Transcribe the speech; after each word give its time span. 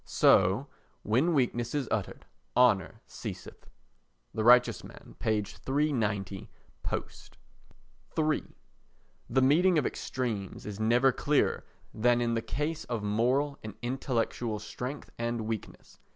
So 0.03 0.65
"when 1.03 1.31
weakness 1.35 1.75
is 1.75 1.87
utter, 1.91 2.21
honour 2.57 3.01
ceaseth." 3.05 3.69
[The 4.33 4.43
Righteous 4.43 4.83
Man, 4.83 5.15
p. 5.19 5.41
390, 5.43 6.49
post.] 6.81 7.37
iii 8.17 8.45
The 9.29 9.43
meeting 9.43 9.77
of 9.77 9.85
extremes 9.85 10.65
is 10.65 10.79
never 10.79 11.11
clearer 11.11 11.65
than 11.93 12.19
in 12.19 12.33
the 12.33 12.41
case 12.41 12.83
of 12.85 13.03
moral 13.03 13.59
and 13.63 13.75
intellectual 13.83 14.57
strength 14.57 15.11
and 15.19 15.41
weakness. 15.41 15.99